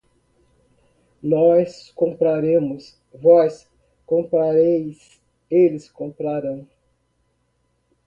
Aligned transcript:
Nós 1.21 1.91
compraremos, 1.91 2.99
vós 3.13 3.69
comprareis, 4.03 5.21
eles 5.47 5.87
comprarão 5.91 6.67